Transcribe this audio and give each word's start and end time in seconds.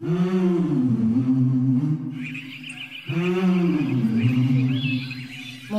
Mon 0.00 0.10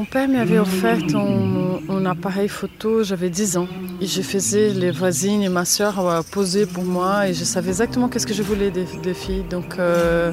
père 0.10 0.30
m'avait 0.30 0.58
offert 0.58 1.00
un, 1.90 2.06
appareil 2.06 2.48
photo, 2.48 3.04
j'avais 3.04 3.30
10 3.30 3.58
ans. 3.58 3.68
Et 4.00 4.08
je 4.08 4.22
faisais 4.22 4.70
les 4.70 4.92
voisines 4.92 5.42
et 5.42 5.50
ma 5.50 5.66
soeur 5.66 6.24
poser 6.32 6.66
pour 6.66 6.86
moi 6.86 7.28
et 7.28 7.34
je 7.34 7.44
savais 7.44 7.70
exactement 7.70 8.08
qu'est-ce 8.08 8.28
que 8.28 8.34
je 8.34 8.44
voulais 8.44 8.72
des, 8.72 9.14
filles. 9.14 9.44
Donc 9.50 9.80
euh, 9.80 10.32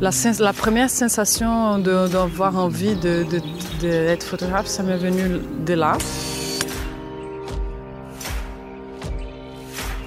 la, 0.00 0.10
la, 0.38 0.52
première 0.54 0.88
sensation 0.88 1.78
d'avoir 1.78 2.56
envie 2.56 2.94
d'être 2.96 4.22
photographe, 4.22 4.66
ça 4.66 4.82
m'est 4.82 4.96
venu 4.96 5.40
de 5.66 5.74
là. 5.74 5.98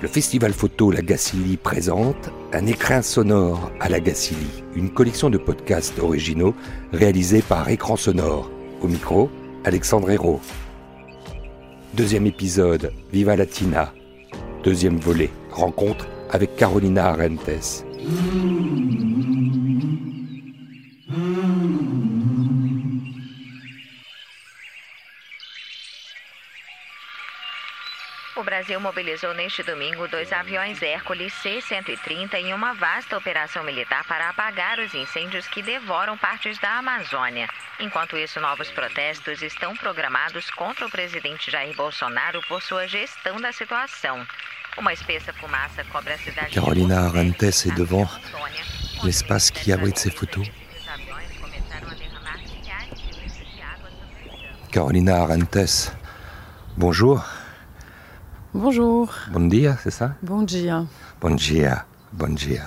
Le 0.03 0.09
festival 0.09 0.51
photo 0.51 0.91
La 0.91 1.01
Gacilly 1.01 1.55
présente 1.55 2.29
Un 2.51 2.65
écrin 2.65 3.01
sonore 3.01 3.71
à 3.79 3.87
La 3.87 4.01
Gacilly, 4.01 4.61
une 4.75 4.89
collection 4.93 5.29
de 5.29 5.37
podcasts 5.37 5.97
originaux 5.97 6.53
réalisés 6.91 7.41
par 7.41 7.69
Écran 7.69 7.95
Sonore. 7.95 8.51
Au 8.81 8.89
micro, 8.89 9.29
Alexandre 9.63 10.11
Hérault. 10.11 10.41
Deuxième 11.93 12.25
épisode, 12.25 12.91
Viva 13.13 13.37
Latina. 13.37 13.93
Deuxième 14.65 14.97
volet, 14.97 15.29
rencontre 15.51 16.05
avec 16.31 16.57
Carolina 16.57 17.05
Arentes. 17.05 17.85
Brasil 28.73 28.79
mobilizou 28.79 29.33
neste 29.35 29.61
domingo 29.61 30.07
dois 30.07 30.33
aviões 30.33 30.81
Hércules 30.81 31.31
C-130 31.43 32.33
em 32.35 32.53
uma 32.55 32.73
vasta 32.73 33.15
operação 33.15 33.63
militar 33.63 34.03
para 34.05 34.29
apagar 34.29 34.79
os 34.79 34.95
incêndios 34.95 35.47
que 35.47 35.61
devoram 35.61 36.17
partes 36.17 36.57
da 36.57 36.79
Amazônia. 36.79 37.47
Enquanto 37.79 38.17
isso, 38.17 38.39
novos 38.39 38.71
protestos 38.71 39.43
estão 39.43 39.75
programados 39.75 40.49
contra 40.49 40.87
o 40.87 40.89
presidente 40.89 41.51
Jair 41.51 41.75
Bolsonaro 41.75 42.41
por 42.47 42.63
sua 42.63 42.87
gestão 42.87 43.39
da 43.39 43.51
situação. 43.51 44.25
Uma 44.75 44.91
espessa 44.91 45.31
fumaça 45.33 45.83
cobre 45.91 46.13
a 46.13 46.17
cidade 46.17 46.55
Carolina 46.55 47.05
Arantes 47.05 47.67
est 47.67 47.75
devant 47.75 48.09
l'espace 49.03 49.51
qui 49.51 49.71
abrite 49.71 49.99
ses 49.99 50.13
photos. 50.13 50.49
Carolina 54.71 55.21
Arantes, 55.21 55.91
bonjour. 56.75 57.23
Bonjour. 58.53 59.11
Bon 59.31 59.47
dia, 59.47 59.77
c'est 59.81 59.89
ça? 59.89 60.13
Bon 60.21 60.43
dia. 60.43 60.85
Bon 61.19 61.33
dia, 61.33 61.85
bon 62.11 62.35
dia. 62.35 62.61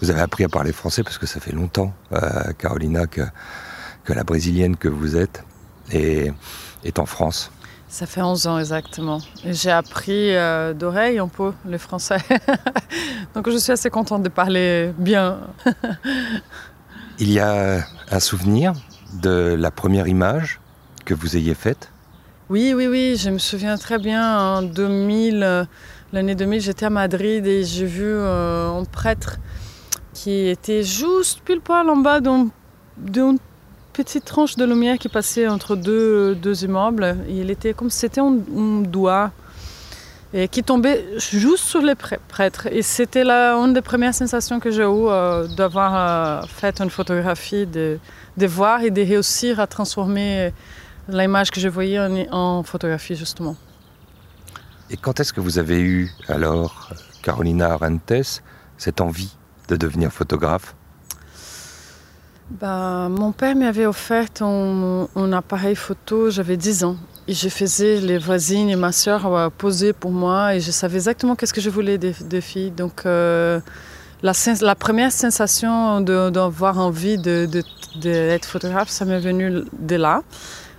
Vous 0.00 0.10
avez 0.10 0.20
appris 0.20 0.42
à 0.42 0.48
parler 0.48 0.72
français 0.72 1.04
parce 1.04 1.16
que 1.16 1.26
ça 1.26 1.38
fait 1.38 1.52
longtemps, 1.52 1.94
euh, 2.12 2.52
Carolina, 2.58 3.06
que, 3.06 3.20
que 4.02 4.12
la 4.12 4.24
brésilienne 4.24 4.76
que 4.76 4.88
vous 4.88 5.16
êtes 5.16 5.44
est, 5.92 6.32
est 6.82 6.98
en 6.98 7.06
France. 7.06 7.52
Ça 7.88 8.06
fait 8.06 8.20
11 8.20 8.48
ans 8.48 8.58
exactement. 8.58 9.20
J'ai 9.44 9.70
appris 9.70 10.34
euh, 10.34 10.74
d'oreille 10.74 11.20
un 11.20 11.28
peu 11.28 11.52
le 11.68 11.78
français. 11.78 12.18
Donc 13.34 13.48
je 13.48 13.58
suis 13.58 13.70
assez 13.70 13.90
contente 13.90 14.24
de 14.24 14.28
parler 14.28 14.92
bien. 14.98 15.38
Il 17.20 17.30
y 17.30 17.38
a 17.38 17.86
un 18.10 18.20
souvenir 18.20 18.72
de 19.12 19.54
la 19.56 19.70
première 19.70 20.08
image 20.08 20.58
que 21.04 21.14
vous 21.14 21.36
ayez 21.36 21.54
faite? 21.54 21.92
Oui, 22.52 22.74
oui, 22.76 22.86
oui, 22.86 23.16
je 23.16 23.30
me 23.30 23.38
souviens 23.38 23.78
très 23.78 23.98
bien. 23.98 24.58
En 24.58 24.60
2000, 24.60 25.42
euh, 25.42 25.64
l'année 26.12 26.34
2000, 26.34 26.60
j'étais 26.60 26.84
à 26.84 26.90
Madrid 26.90 27.46
et 27.46 27.64
j'ai 27.64 27.86
vu 27.86 28.04
euh, 28.04 28.68
un 28.68 28.84
prêtre 28.84 29.38
qui 30.12 30.48
était 30.48 30.82
juste 30.82 31.40
pile 31.46 31.62
poil 31.62 31.88
en 31.88 31.96
bas 31.96 32.20
d'une 32.20 33.38
petite 33.94 34.26
tranche 34.26 34.56
de 34.56 34.66
lumière 34.66 34.98
qui 34.98 35.08
passait 35.08 35.48
entre 35.48 35.76
deux, 35.76 36.34
deux 36.34 36.62
immeubles. 36.64 37.16
il 37.26 37.50
était 37.50 37.72
comme 37.72 37.88
si 37.88 38.00
c'était 38.00 38.20
un, 38.20 38.36
doigt 38.82 39.30
et 40.34 40.46
qui 40.46 40.62
tombait 40.62 41.06
juste 41.16 41.64
sur 41.64 41.80
les 41.80 41.94
prêtres. 41.94 42.68
Et 42.70 42.82
c'était 42.82 43.26
une 43.26 43.72
des 43.72 43.80
premières 43.80 44.14
sensations 44.14 44.60
que 44.60 44.70
j'ai 44.70 44.82
eues 44.82 45.08
euh, 45.08 45.46
d'avoir 45.56 46.46
fait 46.50 46.82
une 46.82 46.90
photographie, 46.90 47.64
de, 47.64 47.98
de, 48.36 48.46
voir 48.46 48.82
et 48.82 48.90
de 48.90 49.00
réussir 49.00 49.58
à 49.58 49.66
transformer 49.66 50.52
l'image 51.08 51.50
que 51.50 51.60
je 51.60 51.68
voyais 51.68 51.98
en, 52.30 52.62
photographie 52.62 53.16
justement. 53.16 53.56
Et 54.90 54.96
quand 54.96 55.20
est-ce 55.20 55.32
que 55.32 55.40
vous 55.40 55.58
avez 55.58 55.80
eu 55.80 56.10
alors, 56.28 56.90
Carolina 57.22 57.72
Arantes, 57.72 58.42
cette 58.76 59.00
envie 59.00 59.34
de 59.68 59.76
devenir 59.76 60.12
photographe? 60.12 60.74
Bah, 62.50 63.08
Mon 63.08 63.32
père 63.32 63.56
m'avait 63.56 63.86
offert 63.86 64.26
un, 64.40 65.32
appareil 65.32 65.74
photo, 65.74 66.30
j'avais 66.30 66.56
10 66.56 66.84
ans. 66.84 66.96
Et 67.28 67.34
je 67.34 67.48
faisais 67.48 68.00
les 68.00 68.18
voisines 68.18 68.68
et 68.68 68.76
ma 68.76 68.92
soeur 68.92 69.50
poser 69.52 69.92
pour 69.92 70.10
moi 70.10 70.56
et 70.56 70.60
je 70.60 70.72
savais 70.72 70.96
exactement 70.96 71.36
qu'est-ce 71.36 71.54
que 71.54 71.60
je 71.60 71.70
voulais 71.70 71.96
des, 71.96 72.40
filles. 72.40 72.72
Donc 72.72 73.06
euh, 73.06 73.60
la, 74.22 74.32
la, 74.60 74.74
première 74.74 75.12
sensation 75.12 76.00
d'avoir 76.00 76.78
envie 76.78 77.16
d'être 77.18 77.50
de, 78.00 78.38
de, 78.38 78.44
photographe, 78.44 78.90
ça 78.90 79.04
m'est 79.04 79.20
venu 79.20 79.62
de 79.78 79.96
là. 79.96 80.22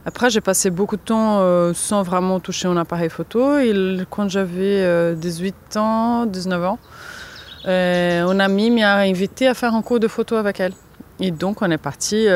Après, 0.06 0.30
j'ai 0.30 0.42
passé 0.42 0.70
beaucoup 0.70 0.98
de 0.98 1.02
temps 1.02 1.40
euh, 1.40 1.74
sans 1.74 2.04
vraiment 2.04 2.42
toucher 2.42 2.68
un 2.68 2.76
appareil 2.76 3.10
photo. 3.10 3.58
Et 3.58 3.74
quand 4.10 4.28
j'avais 4.28 5.16
18 5.16 5.56
euh, 5.76 5.80
ans, 5.80 6.26
19 6.26 6.64
ans, 6.66 6.80
euh, 7.66 8.28
un 8.28 8.40
ami 8.40 8.70
m'a 8.70 8.96
invité 8.98 9.48
à 9.48 9.54
faire 9.54 9.74
un 9.74 9.82
cours 9.82 10.02
de 10.02 10.10
photo 10.10 10.36
avec 10.36 10.60
elle. 10.60 10.74
Et 11.20 11.32
donc, 11.32 11.62
on 11.62 11.72
est 11.72 11.78
parti 11.78 12.28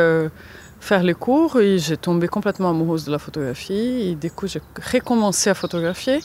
faire 0.80 1.02
les 1.04 1.16
cours 1.16 1.60
et 1.60 1.80
j'ai 1.80 1.98
tombé 1.98 2.28
complètement 2.28 2.70
amoureuse 2.70 3.06
de 3.06 3.12
la 3.12 3.20
photographie. 3.20 4.12
Et 4.12 4.16
du 4.16 4.32
coup, 4.32 4.48
j'ai 4.48 4.62
recommencé 4.94 5.50
à 5.50 5.54
photographier. 5.54 6.20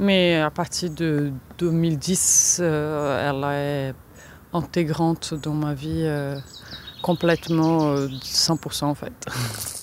Mais 0.00 0.40
à 0.40 0.50
partir 0.50 0.90
de 0.90 1.30
2010, 1.58 2.60
elle 2.60 3.44
est 3.44 3.94
intégrante 4.52 5.34
dans 5.34 5.52
ma 5.52 5.74
vie 5.74 6.10
complètement 7.02 7.94
100% 7.94 8.84
en 8.86 8.94
fait. 8.94 9.12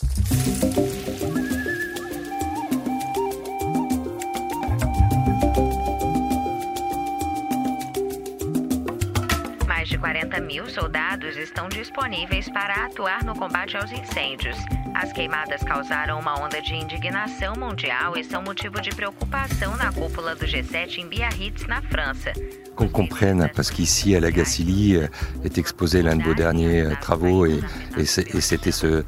40 10.27 10.41
mil 10.41 10.69
soldados 10.69 11.38
estão 11.38 11.69
disponíveis 11.69 12.49
para 12.49 12.85
atuar 12.85 13.23
no 13.23 13.33
combate 13.33 13.77
aos 13.77 13.91
incêndios. 13.91 14.57
As 14.93 15.13
queimadas 15.13 15.63
causaram 15.63 16.19
uma 16.19 16.38
onda 16.39 16.61
de 16.61 16.75
indignação 16.75 17.55
mundial 17.55 18.17
e 18.17 18.23
são 18.23 18.41
motivo 18.41 18.81
de 18.81 18.89
preocupação 18.89 19.77
na 19.77 19.91
cúpula 19.91 20.35
do 20.35 20.45
G7 20.45 20.97
em 20.97 21.07
Biarritz, 21.07 21.65
na 21.67 21.81
França. 21.81 22.33
Qu'on 22.75 22.89
comprenne, 22.89 23.47
parce 23.55 23.71
qu'ici, 23.71 24.15
à 24.15 24.19
la 24.19 24.29
Gacilly, 24.29 24.97
euh, 24.97 25.07
est 25.45 25.57
exposé 25.57 26.01
l'un 26.01 26.17
de 26.17 26.23
vos 26.23 26.35
derniers 26.35 26.81
euh, 26.81 26.95
travaux 26.99 27.45
et, 27.45 27.61
et 27.95 28.05
c'était 28.05 28.71
ce, 28.71 29.03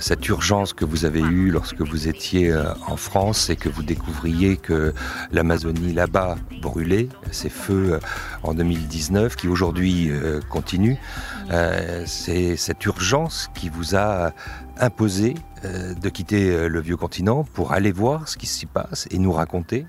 cette 0.00 0.28
urgence 0.28 0.72
que 0.72 0.84
vous 0.84 1.04
avez 1.04 1.20
eue 1.20 1.50
lorsque 1.50 1.80
vous 1.80 2.08
étiez 2.08 2.50
euh, 2.50 2.64
en 2.86 2.96
France 2.96 3.50
et 3.50 3.56
que 3.56 3.68
vous 3.68 3.82
découvriez 3.82 4.56
que 4.56 4.92
l'Amazonie 5.32 5.92
là-bas 5.92 6.36
brûlait, 6.60 7.08
ces 7.30 7.48
feux 7.48 7.94
euh, 7.94 7.98
en 8.42 8.54
2019 8.54 9.36
qui 9.36 9.48
aujourd'hui 9.48 10.10
continuent, 10.50 10.96
c'est 12.06 12.56
cette 12.56 12.84
urgence 12.86 13.50
qui 13.54 13.68
vous 13.68 13.94
a 13.94 14.32
imposé 14.78 15.34
de 15.62 16.08
quitter 16.08 16.68
le 16.68 16.80
vieux 16.80 16.96
continent 16.96 17.44
pour 17.44 17.72
aller 17.72 17.92
voir 17.92 18.28
ce 18.28 18.36
qui 18.36 18.46
s'y 18.46 18.66
passe 18.66 19.06
et 19.10 19.18
nous 19.18 19.32
raconter? 19.32 19.86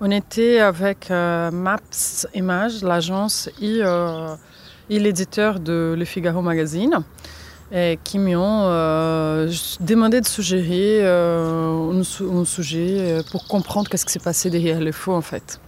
On 0.00 0.10
était 0.10 0.60
avec 0.60 1.10
Maps 1.10 2.26
Images, 2.34 2.82
l'agence 2.82 3.50
et, 3.60 3.80
et 4.88 4.98
l'éditeur 4.98 5.60
de 5.60 5.94
Le 5.98 6.04
Figaro 6.04 6.42
Magazine 6.42 7.02
qui 8.02 8.18
m'ont 8.18 8.64
euh, 8.64 9.52
demandé 9.80 10.20
de 10.20 10.26
suggérer 10.26 11.00
euh, 11.02 12.02
un, 12.02 12.44
sujet 12.44 12.96
euh, 12.98 13.22
pour 13.30 13.46
comprendre 13.46 13.88
qu'est-ce 13.88 14.04
qui 14.04 14.12
s'est 14.12 14.18
passé 14.18 14.50
derrière 14.50 14.80
les 14.80 14.90
feux 14.92 15.12
en 15.12 15.20
fait. 15.20 15.60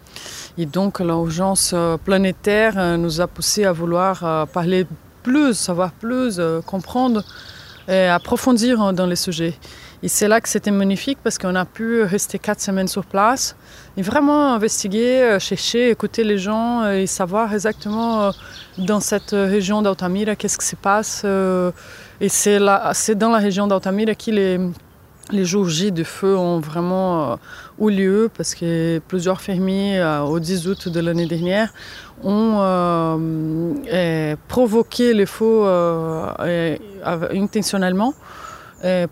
Et 0.58 0.66
donc 0.66 1.00
l'urgence 1.00 1.74
planétaire 2.04 2.98
nous 2.98 3.20
a 3.20 3.26
poussé 3.26 3.64
à 3.64 3.72
vouloir 3.72 4.46
parler 4.48 4.86
plus, 5.22 5.54
savoir 5.54 5.92
plus, 5.92 6.38
comprendre 6.66 7.24
et 7.88 8.06
approfondir 8.06 8.92
dans 8.92 9.06
les 9.06 9.16
sujets. 9.16 9.54
Et 10.04 10.08
c'est 10.08 10.26
là 10.26 10.40
que 10.40 10.48
c'était 10.48 10.72
magnifique 10.72 11.18
parce 11.22 11.38
qu'on 11.38 11.54
a 11.54 11.64
pu 11.64 12.02
rester 12.02 12.40
quatre 12.40 12.60
semaines 12.60 12.88
sur 12.88 13.04
place 13.04 13.54
et 13.96 14.02
vraiment 14.02 14.52
investiguer, 14.52 15.22
euh, 15.22 15.38
chercher, 15.38 15.90
écouter 15.90 16.24
les 16.24 16.38
gens 16.38 16.82
euh, 16.82 16.94
et 16.94 17.06
savoir 17.06 17.54
exactement 17.54 18.22
euh, 18.22 18.30
dans 18.78 18.98
cette 18.98 19.30
région 19.30 19.80
d'Altamira 19.80 20.34
qu'est-ce 20.34 20.58
qui 20.58 20.66
se 20.66 20.74
passe. 20.74 21.24
Et 22.20 22.28
c'est 22.28 22.58
dans 23.14 23.30
la 23.30 23.38
région 23.38 23.68
d'Altamira 23.68 24.16
que 24.16 24.32
les, 24.32 24.58
les 25.30 25.44
jours 25.44 25.68
J 25.68 25.92
de 25.92 26.02
feu 26.02 26.36
ont 26.36 26.58
vraiment 26.58 27.38
eu 27.80 27.90
lieu 27.90 28.30
parce 28.36 28.56
que 28.56 29.00
plusieurs 29.06 29.40
fermiers, 29.40 30.02
au 30.26 30.40
10 30.40 30.66
août 30.66 30.88
de 30.88 31.00
l'année 31.00 31.26
dernière, 31.26 31.72
ont 32.24 33.20
provoqué 34.48 35.14
les 35.14 35.26
feux 35.26 35.64
intentionnellement 37.32 38.14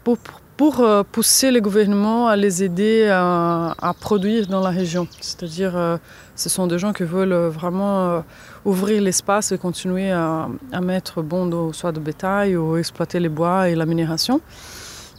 pour 0.02 0.19
pour 0.60 0.80
euh, 0.80 1.02
pousser 1.10 1.50
le 1.50 1.62
gouvernement 1.62 2.28
à 2.28 2.36
les 2.36 2.62
aider 2.62 3.08
à, 3.10 3.94
produire 3.98 4.46
dans 4.46 4.60
la 4.60 4.68
région. 4.68 5.08
C'est-à-dire, 5.18 5.74
euh, 5.74 5.96
ce 6.36 6.50
sont 6.50 6.66
des 6.66 6.78
gens 6.78 6.92
qui 6.92 7.04
veulent 7.04 7.48
vraiment 7.48 8.10
euh, 8.10 8.20
ouvrir 8.66 9.00
l'espace 9.00 9.52
et 9.52 9.56
continuer 9.56 10.10
à, 10.10 10.48
mettre 10.82 11.22
bon 11.22 11.72
soit 11.72 11.92
de 11.92 11.98
bétail 11.98 12.58
ou 12.58 12.76
exploiter 12.76 13.18
les 13.20 13.30
bois 13.30 13.70
et 13.70 13.74
la 13.74 13.86
minération. 13.86 14.42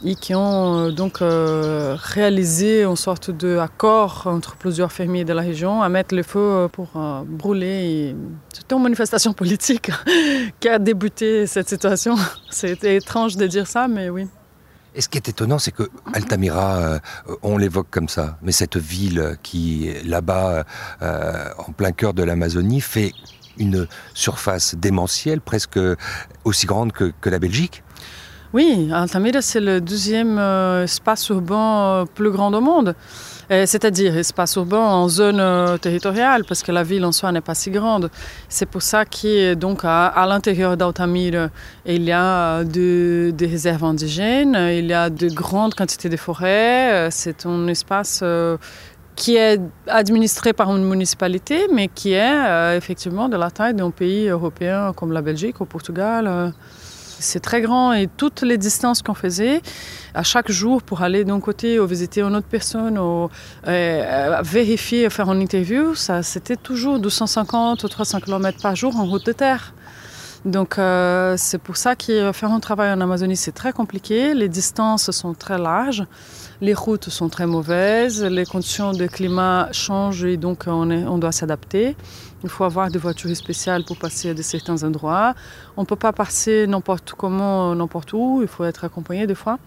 Et 0.04 0.14
qui 0.14 0.32
ont 0.36 0.90
donc 0.90 1.18
réalisé 1.20 2.84
une 2.84 2.94
sorte 2.94 3.32
d'accord 3.32 4.22
entre 4.26 4.54
plusieurs 4.54 4.92
fermiers 4.92 5.24
de 5.24 5.32
la 5.32 5.42
région 5.42 5.82
à 5.82 5.88
mettre 5.88 6.14
le 6.14 6.22
feu 6.22 6.68
pour 6.70 6.90
brûler. 7.26 8.14
C'était 8.52 8.76
une 8.76 8.82
manifestation 8.84 9.32
politique 9.42 9.90
qui 10.60 10.68
a 10.68 10.78
débuté 10.78 11.48
cette 11.48 11.68
situation. 11.68 12.14
C'était 12.50 12.94
étrange 12.94 13.36
de 13.36 13.48
dire 13.48 13.66
ça, 13.66 13.88
mais 13.88 14.08
oui. 14.08 14.28
Et 14.94 15.00
ce 15.00 15.08
qui 15.08 15.16
est 15.16 15.28
étonnant, 15.28 15.58
c'est 15.58 15.70
que 15.70 15.88
Altamira, 16.12 16.76
euh, 16.76 16.98
on 17.42 17.56
l'évoque 17.56 17.88
comme 17.90 18.08
ça, 18.08 18.38
mais 18.42 18.52
cette 18.52 18.76
ville 18.76 19.38
qui 19.42 19.90
là-bas, 20.04 20.64
euh, 21.00 21.48
en 21.58 21.72
plein 21.72 21.92
cœur 21.92 22.12
de 22.12 22.22
l'Amazonie, 22.22 22.80
fait 22.80 23.12
une 23.58 23.86
surface 24.14 24.74
démentielle, 24.74 25.40
presque 25.40 25.78
aussi 26.44 26.66
grande 26.66 26.92
que 26.92 27.12
la 27.28 27.38
Belgique. 27.38 27.82
Oui, 28.52 28.90
Altamira, 28.92 29.40
c'est 29.40 29.60
le 29.60 29.80
deuxième 29.80 30.38
euh, 30.38 30.84
espace 30.84 31.28
urbain 31.30 32.04
plus 32.14 32.30
grand 32.30 32.52
au 32.52 32.60
monde. 32.60 32.94
Euh, 33.50 33.64
c'est-à-dire 33.66 34.16
espace 34.16 34.56
urbain 34.56 34.78
en 34.78 35.08
zone 35.08 35.40
euh, 35.40 35.76
territoriale, 35.76 36.44
parce 36.44 36.62
que 36.62 36.70
la 36.70 36.82
ville 36.82 37.04
en 37.04 37.12
soi 37.12 37.32
n'est 37.32 37.40
pas 37.40 37.54
si 37.54 37.70
grande. 37.70 38.10
C'est 38.48 38.66
pour 38.66 38.82
ça 38.82 39.04
qu'à 39.04 39.54
donc 39.54 39.80
à, 39.84 40.26
l'intérieur 40.28 40.76
d'Altamira, 40.76 41.48
il 41.84 42.04
y 42.04 42.12
a 42.12 42.62
des 42.64 43.34
réserves 43.40 43.84
indigènes, 43.84 44.54
il 44.54 44.86
y 44.86 44.94
a 44.94 45.10
de 45.10 45.28
grandes 45.28 45.74
quantités 45.74 46.08
de 46.08 46.16
forêts. 46.16 46.92
Euh, 46.92 47.08
c'est 47.10 47.44
un 47.46 47.66
espace 47.68 48.22
qui 49.16 49.36
est 49.36 49.60
administré 49.86 50.52
par 50.52 50.74
une 50.74 50.84
municipalité, 50.84 51.68
mais 51.72 51.88
qui 51.88 52.12
est 52.12 52.76
effectivement 52.76 53.28
de 53.28 53.36
la 53.36 53.50
taille 53.50 53.74
d'un 53.74 53.90
pays 53.90 54.28
européen 54.28 54.92
comme 54.94 55.12
la 55.12 55.20
Belgique 55.20 55.60
ou 55.60 55.66
Portugal. 55.66 56.52
C'est 57.22 57.40
très 57.40 57.60
grand 57.60 57.92
et 57.92 58.08
toutes 58.08 58.42
les 58.42 58.58
distances 58.58 59.00
qu'on 59.00 59.14
faisait 59.14 59.62
à 60.14 60.22
chaque 60.22 60.50
jour 60.50 60.82
pour 60.82 61.02
aller 61.02 61.24
d'un 61.24 61.40
côté 61.40 61.78
ou 61.78 61.86
visiter 61.86 62.20
une 62.20 62.36
autre 62.36 62.48
personne 62.48 62.98
ou 62.98 63.30
euh, 63.68 64.40
vérifier, 64.44 65.08
faire 65.08 65.30
une 65.32 65.40
interview, 65.40 65.94
ça 65.94 66.22
c'était 66.22 66.56
toujours 66.56 66.98
250 66.98 67.82
ou 67.84 67.88
300 67.88 68.20
km 68.20 68.60
par 68.60 68.76
jour 68.76 68.96
en 68.96 69.06
route 69.06 69.24
de 69.24 69.32
terre. 69.32 69.72
Donc 70.44 70.78
euh, 70.78 71.36
c'est 71.38 71.58
pour 71.58 71.76
ça 71.76 71.94
que 71.94 72.32
faire 72.32 72.50
un 72.50 72.58
travail 72.58 72.92
en 72.92 73.00
Amazonie 73.00 73.36
c'est 73.36 73.52
très 73.52 73.72
compliqué. 73.72 74.34
Les 74.34 74.48
distances 74.48 75.10
sont 75.12 75.34
très 75.34 75.58
larges, 75.58 76.04
les 76.62 76.74
routes 76.74 77.08
sont 77.08 77.28
très 77.28 77.46
mauvaises, 77.46 78.24
les 78.24 78.46
conditions 78.46 78.92
de 78.92 79.06
climat 79.08 79.68
changent 79.72 80.24
et 80.24 80.36
donc 80.36 80.64
on, 80.68 80.88
on 80.90 81.18
doit 81.18 81.32
s'adapter. 81.32 81.96
Il 82.44 82.48
faut 82.48 82.62
avoir 82.62 82.88
des 82.88 83.00
voitures 83.00 83.36
spéciales 83.36 83.84
pour 83.84 83.96
passer 83.96 84.30
à 84.30 84.42
certains 84.42 84.84
endroits. 84.84 85.34
On 85.76 85.82
ne 85.82 85.86
peut 85.86 85.96
pas 85.96 86.12
passer 86.12 86.68
n'importe 86.68 87.14
comment, 87.18 87.74
n'importe 87.74 88.12
où. 88.12 88.38
Il 88.42 88.48
faut 88.48 88.64
être 88.64 88.84
accompagné 88.84 89.26
des 89.26 89.34
fois. 89.34 89.58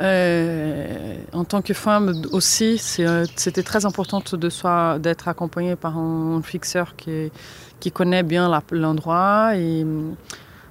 Euh, 0.00 1.16
en 1.34 1.44
tant 1.44 1.60
que 1.60 1.74
femme 1.74 2.22
aussi, 2.32 2.80
euh, 2.98 3.26
c'était 3.36 3.62
très 3.62 3.84
important 3.84 4.20
de 4.20 4.98
d'être 4.98 5.28
accompagnée 5.28 5.76
par 5.76 5.98
un, 5.98 6.40
fixeur 6.42 6.96
qui, 6.96 7.92
connaît 7.92 8.22
bien 8.22 8.50
l'endroit. 8.72 9.52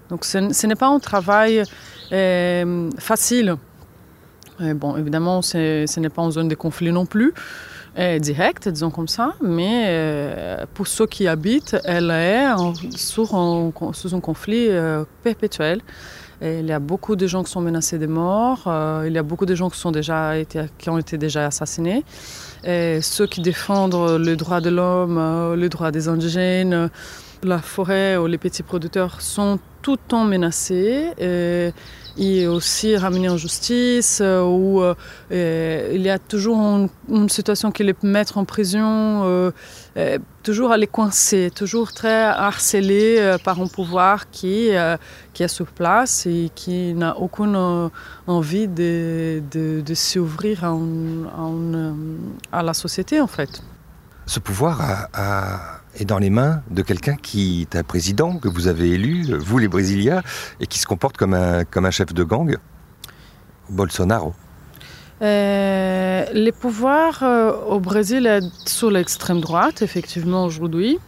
donc 0.10 0.26
ce, 0.26 0.66
n'est 0.66 0.76
pas 0.76 0.88
un 0.88 1.00
travail 1.00 1.64
euh, 2.12 2.90
facile. 2.98 3.56
Bon, 4.74 4.98
évidemment, 4.98 5.42
ce 5.42 6.00
n'est 6.00 6.10
pas 6.10 6.22
en 6.22 6.32
zone 6.32 6.48
de 6.48 6.56
conflit 6.56 6.92
non 6.92 7.06
plus 7.06 7.34
directe, 8.20 8.70
disons 8.70 8.90
comme 8.90 9.08
ça, 9.08 9.34
mais 9.42 9.86
euh, 9.88 10.66
pour 10.74 10.88
ceux 10.88 11.06
qui 11.06 11.28
habitent, 11.28 11.78
elle 11.84 12.10
est 12.10 12.48
sous, 12.96 13.36
un, 13.36 13.72
conflit 14.20 14.68
euh, 14.70 15.06
perpétuel. 15.24 15.82
il 16.42 16.66
y 16.66 16.72
a 16.72 16.80
beaucoup 16.80 17.16
de 17.16 17.28
gens 17.28 17.44
qui 17.44 17.52
sont 17.52 17.62
menacés 17.62 18.00
de 18.00 18.08
mort, 18.08 18.64
euh, 18.68 19.06
il 19.08 19.14
y 19.14 19.18
a 19.18 19.24
beaucoup 19.24 19.46
de 19.46 19.54
gens 19.54 19.70
qui, 19.70 19.78
sont 19.78 19.92
déjà 19.92 20.38
été, 20.38 20.66
ont 20.88 20.98
été 20.98 21.18
déjà 21.18 21.46
assassinés. 21.46 22.04
Et 22.64 23.00
ceux 23.02 23.28
qui 23.28 23.42
défendent 23.42 24.20
les 24.20 24.36
droits 24.36 24.62
de 24.62 24.70
l'homme, 24.70 25.54
les 25.56 25.70
droits 25.70 25.92
des 25.92 26.08
indigènes, 26.08 26.90
la 27.44 27.60
forêt 27.60 28.18
ou 28.18 28.26
les 28.26 28.38
petits 28.38 28.64
producteurs 28.64 29.22
sont 29.22 29.60
tout 29.84 29.92
le 29.92 30.08
temps 30.08 30.26
menacés. 30.26 31.12
Et, 31.20 31.72
et 32.18 32.48
aussi 32.48 32.96
ramener 32.96 33.30
en 33.30 33.38
justice, 33.38 34.20
euh, 34.22 34.44
où 34.44 34.82
euh, 34.82 35.92
il 35.94 36.02
y 36.02 36.10
a 36.10 36.20
toujours 36.20 36.58
une, 37.10 37.30
situation 37.30 37.72
qui 37.72 37.84
les 37.84 37.96
mettre 38.04 38.38
en 38.38 38.46
prison, 38.46 39.24
euh, 39.24 39.52
toujours 40.44 40.72
à 40.72 40.78
les 40.78 40.88
coincer, 40.88 41.52
toujours 41.54 41.92
très 41.94 42.24
harcelés 42.24 43.38
par 43.44 43.60
un 43.60 43.68
pouvoir 43.68 44.30
qui, 44.30 44.70
qui 45.34 45.44
est 45.44 45.48
sur 45.48 45.68
place 45.68 46.26
et 46.26 46.52
qui 46.54 46.94
n'a 46.94 47.18
aucune 47.18 47.90
envie 48.28 48.68
de, 48.68 49.42
de, 49.52 49.94
s'ouvrir 49.94 50.64
à, 50.66 50.76
à, 52.52 52.64
la 52.64 52.74
société 52.74 53.22
en 53.22 53.28
fait. 53.28 53.64
Ce 54.26 54.40
pouvoir 54.40 55.08
a 55.14 55.83
est 55.98 56.06
dans 56.06 56.20
les 56.20 56.30
mains 56.30 56.62
de 56.70 56.82
quelqu'un 56.82 57.16
qui 57.16 57.62
est 57.62 57.76
un 57.76 57.84
président 57.84 58.38
que 58.38 58.48
vous 58.48 58.68
avez 58.68 58.92
élu, 58.92 59.36
vous 59.38 59.58
les 59.58 59.68
Brésiliens, 59.68 60.22
et 60.60 60.68
qui 60.68 60.80
se 60.80 60.86
comporte 60.86 61.18
comme 61.18 61.34
un, 61.34 61.66
comme 61.66 61.86
un 61.86 61.92
chef 61.92 62.14
de 62.14 62.24
gang, 62.24 62.58
Bolsonaro. 63.70 64.34
Euh, 65.22 66.26
les 66.34 66.52
pouvoirs 66.52 67.24
euh, 67.24 67.52
au 67.68 67.80
Brésil 67.80 68.42
sont 68.66 68.84
sur 68.84 68.92
l'extrême 68.92 69.40
droite, 69.40 69.82
effectivement, 69.82 70.44
aujourd'hui. 70.44 71.00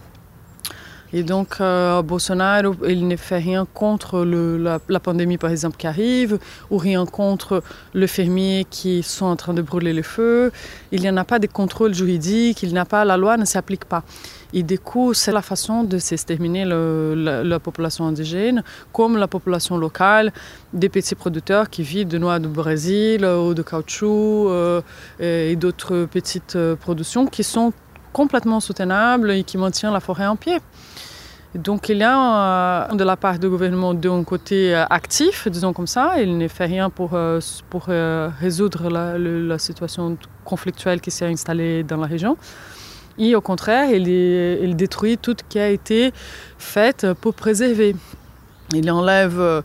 Et 1.17 1.23
donc, 1.23 1.61
euh, 1.61 2.01
Bolsonaro, 2.01 2.75
il 2.85 3.07
ne 3.07 3.15
fait 3.15 3.37
rien 3.37 3.65
contre 3.73 4.25
la, 4.25 4.99
pandémie, 4.99 5.37
par 5.37 5.49
exemple, 5.49 5.77
qui 5.77 5.87
arrive, 5.87 6.39
ou 6.69 6.77
rien 6.77 7.05
contre 7.05 7.63
les 7.93 8.07
fermiers 8.07 8.67
qui 8.69 9.01
sont 9.01 9.27
en 9.27 9.37
train 9.37 9.53
de 9.53 9.61
brûler 9.61 9.93
le 9.93 10.01
feu. 10.01 10.51
Il 10.91 10.99
n'y 10.99 11.09
en 11.09 11.15
a 11.15 11.23
pas 11.23 11.39
de 11.39 11.47
contrôle 11.47 11.93
juridique, 11.93 12.63
il 12.63 12.73
n'a 12.73 12.83
pas, 12.83 13.05
la 13.05 13.15
loi 13.15 13.37
ne 13.37 13.45
s'applique 13.45 13.85
pas. 13.85 14.03
Et 14.51 14.61
du 14.61 14.77
coup, 14.77 15.13
c'est 15.13 15.31
la 15.31 15.41
façon 15.41 15.85
de 15.85 15.97
s'exterminer 15.99 16.65
la, 16.65 17.59
population 17.61 18.05
indigène, 18.05 18.61
comme 18.91 19.15
la 19.15 19.29
population 19.29 19.77
locale, 19.77 20.33
des 20.73 20.89
petits 20.89 21.15
producteurs 21.15 21.69
qui 21.69 21.83
vivent 21.83 22.09
de 22.09 22.17
noix 22.17 22.39
du 22.39 22.49
Brésil 22.49 23.25
ou 23.25 23.53
de 23.53 23.61
caoutchouc 23.61 24.49
euh, 24.49 24.81
et 25.21 25.55
d'autres 25.55 26.07
petites 26.11 26.57
euh, 26.57 26.75
productions 26.75 27.25
qui 27.25 27.43
sont 27.43 27.71
complètement 28.19 28.59
soutenables 28.67 29.31
et 29.31 29.43
qui 29.43 29.57
maintiennent 29.57 29.93
la 29.99 29.99
forêt 30.07 30.27
en 30.27 30.37
pied. 30.43 30.57
Donc 31.53 31.89
il 31.89 31.99
y 31.99 32.03
a 32.03 32.17
euh, 32.17 32.95
de 32.95 33.03
la 33.11 33.17
part 33.23 33.37
du 33.39 33.47
gouvernement 33.53 33.93
d'un 33.93 34.23
côté 34.23 34.75
actif, 34.99 35.47
disons 35.49 35.73
comme 35.77 35.87
ça, 35.97 36.05
il 36.23 36.37
ne 36.37 36.47
fait 36.47 36.69
rien 36.75 36.89
pour, 36.89 37.11
pour 37.69 37.83
résoudre 38.45 38.83
la 38.89 39.57
situation 39.57 40.17
conflictuelle 40.43 40.99
qui 41.01 41.11
s'est 41.11 41.31
installée 41.35 41.83
dans 41.83 41.97
la 41.97 42.07
région. 42.07 42.37
Et 43.17 43.35
au 43.35 43.41
contraire, 43.41 43.89
il, 43.91 44.75
détruit 44.75 45.17
tout 45.17 45.35
ce 45.39 45.43
qui 45.47 45.59
a 45.59 45.69
été 45.69 46.11
fait 46.57 47.07
pour 47.21 47.33
préserver. 47.33 47.95
Il 48.73 48.89
enlève 48.89 49.39
euh, 49.39 49.61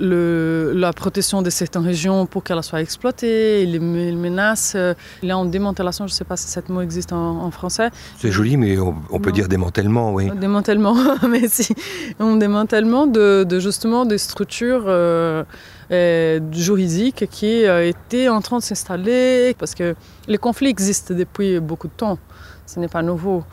le, 0.00 0.72
la 0.78 0.92
protection 0.92 1.42
de 1.42 1.50
certaines 1.50 1.84
régions 1.84 2.26
pour 2.26 2.44
qu'elles 2.44 2.62
soient 2.62 2.80
exploitées. 2.80 3.62
Il, 3.62 3.80
menace. 3.80 4.76
il 5.22 5.30
est 5.30 5.32
en 5.32 5.44
démantélation. 5.44 6.06
Je 6.06 6.12
ne 6.12 6.14
sais 6.14 6.24
pas 6.24 6.36
si 6.36 6.48
ce 6.48 6.60
mot 6.68 6.82
existe 6.82 7.12
en, 7.12 7.50
français. 7.50 7.90
C'est 8.18 8.30
joli, 8.30 8.56
mais 8.56 8.78
on, 8.78 9.18
peut 9.20 9.32
dire 9.32 9.48
démantèlement, 9.48 10.12
oui. 10.12 10.30
Démantèlement, 10.36 10.96
mais 11.28 11.48
si. 11.48 11.74
Un 12.20 12.36
démantèlement 12.36 13.06
de, 13.06 13.46
justement 13.58 14.04
des 14.06 14.18
structures 14.18 14.84
euh, 14.86 15.42
euh, 15.90 16.40
juridiques 16.52 17.26
qui 17.30 17.64
étaient 17.64 18.28
en 18.28 18.40
train 18.40 18.58
de 18.58 18.62
s'installer. 18.62 19.54
Parce 19.58 19.74
que 19.74 19.96
les 20.28 20.38
conflits 20.38 20.68
existent 20.68 21.12
depuis 21.12 21.58
beaucoup 21.58 21.88
de 21.88 21.94
temps. 21.96 22.18
Ce 22.66 22.78
n'est 22.78 22.88
pas 22.88 23.02
nouveau. 23.02 23.44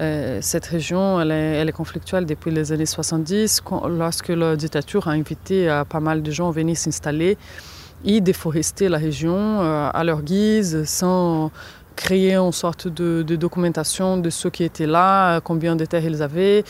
Euh, 0.00 0.38
cette 0.40 0.66
région, 0.66 1.20
elle 1.20 1.68
est, 1.68 1.72
conflictuelle 1.72 2.26
depuis 2.26 2.50
les 2.50 2.72
années 2.72 2.86
70, 2.86 3.62
lorsque 3.88 4.28
la 4.28 4.56
dictature 4.56 5.08
a 5.08 5.12
invité 5.12 5.68
euh, 5.68 5.84
pas 5.84 6.00
mal 6.00 6.22
de 6.22 6.30
gens 6.30 6.48
à 6.48 6.52
venir 6.52 6.76
s'installer 6.76 7.36
et 8.04 8.20
déforester 8.20 8.88
la 8.88 8.98
région 8.98 9.36
euh, 9.36 9.90
à 9.92 10.02
leur 10.02 10.22
guise, 10.22 10.84
sans 10.84 11.50
créer 11.94 12.34
une 12.34 12.52
sorte 12.52 12.88
de, 12.88 13.22
documentation 13.22 14.16
de 14.16 14.30
ceux 14.30 14.50
qui 14.50 14.64
étaient 14.64 14.86
là, 14.86 15.40
combien 15.40 15.76
de 15.76 15.84
terres 15.84 16.04
ils 16.04 16.22
avaient. 16.22 16.64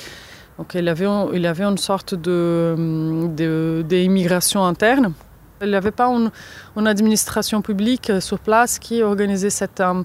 Donc 0.59 0.75
il 0.75 0.85
y 0.85 0.89
avait, 0.89 1.65
une 1.65 1.79
sorte 1.79 2.15
d'immigration 2.15 4.63
de, 4.63 4.67
interne 4.67 5.13
Il 5.63 5.69
n'y 5.69 5.77
avait 5.77 5.93
pas 5.93 6.09
une, 6.09 6.87
administration 6.87 7.63
publique 7.63 8.11
sur 8.21 8.39
place 8.41 8.79
qui 8.81 9.03
organisait 9.03 9.51
cette 9.51 9.81
euh, 9.81 10.03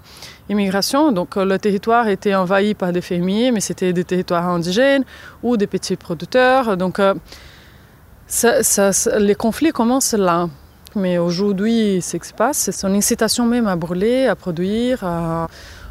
immigration. 0.50 1.12
Donc 1.12 1.36
le 1.36 1.58
territoire 1.58 2.08
était 2.08 2.36
envahi 2.36 2.76
par 2.76 2.92
des 2.92 3.02
fermiers, 3.02 3.52
mais 3.52 3.60
c'était 3.60 3.92
des 3.92 4.04
territoires 4.04 4.48
indigènes 4.48 5.04
ou 5.42 5.58
des 5.58 5.68
petits 5.68 5.96
producteurs. 5.96 6.78
Donc 6.78 7.02
les 9.20 9.36
conflits 9.36 9.72
commencent 9.72 10.14
là. 10.14 10.48
Mais 10.96 11.18
aujourd'hui, 11.18 12.02
ce 12.02 12.18
qui 12.18 12.28
se 12.28 12.34
passe, 12.34 12.70
c'est 12.72 12.88
une 12.88 12.96
incitation 12.96 13.46
même 13.46 13.68
à 13.68 13.76
brûler, 13.76 14.28
à 14.28 14.36
produire, 14.36 15.04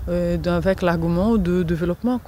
avec 0.09 0.83
l'argument 0.83 1.37
de 1.37 1.63
développement. 1.63 2.21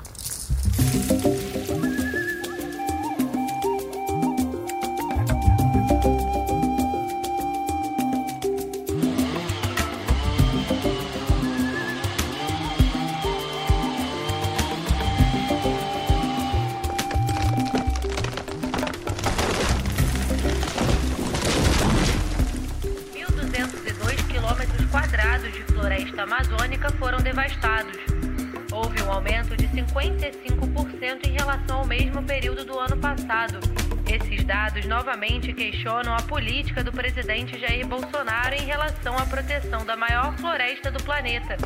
Período 32.38 32.64
do 32.64 32.78
ano 32.78 32.96
passado. 32.98 33.58
Esses 34.06 34.44
dados 34.44 34.86
novamente 34.86 35.52
questionam 35.52 36.14
a 36.14 36.22
política 36.22 36.84
do 36.84 36.92
presidente 36.92 37.58
Jair 37.58 37.84
Bolsonaro 37.84 38.54
em 38.54 38.64
relação 38.64 39.18
à 39.18 39.26
proteção 39.26 39.84
da 39.84 39.96
maior 39.96 40.38
floresta 40.38 40.88
do 40.88 41.02
planeta. 41.02 41.56